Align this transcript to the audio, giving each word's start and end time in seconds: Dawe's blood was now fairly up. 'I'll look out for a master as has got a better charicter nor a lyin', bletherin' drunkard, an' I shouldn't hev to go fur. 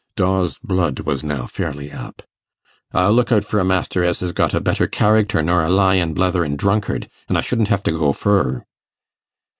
Dawe's 0.15 0.57
blood 0.57 1.01
was 1.01 1.23
now 1.23 1.45
fairly 1.45 1.91
up. 1.91 2.23
'I'll 2.91 3.11
look 3.13 3.31
out 3.31 3.43
for 3.43 3.59
a 3.59 3.63
master 3.63 4.03
as 4.03 4.19
has 4.21 4.31
got 4.31 4.55
a 4.55 4.59
better 4.59 4.87
charicter 4.87 5.43
nor 5.43 5.61
a 5.61 5.69
lyin', 5.69 6.15
bletherin' 6.15 6.57
drunkard, 6.57 7.07
an' 7.29 7.37
I 7.37 7.41
shouldn't 7.41 7.67
hev 7.67 7.83
to 7.83 7.91
go 7.91 8.11
fur. 8.11 8.65